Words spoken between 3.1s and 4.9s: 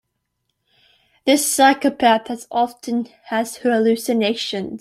has hallucinations.